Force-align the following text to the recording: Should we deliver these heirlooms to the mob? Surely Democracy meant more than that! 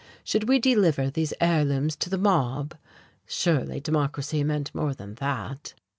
Should 0.23 0.49
we 0.49 0.57
deliver 0.57 1.11
these 1.11 1.31
heirlooms 1.39 1.95
to 1.97 2.09
the 2.09 2.17
mob? 2.17 2.73
Surely 3.27 3.79
Democracy 3.79 4.43
meant 4.43 4.73
more 4.73 4.95
than 4.95 5.13
that! 5.21 5.75